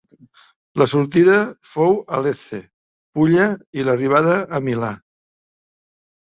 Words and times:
La 0.81 0.87
sortida 0.93 1.35
fou 1.73 1.93
a 2.17 2.23
Lecce, 2.29 2.63
Pulla, 3.19 3.47
i 3.81 3.87
l'arribada 3.91 4.41
a 4.61 4.65
Milà. 4.71 4.93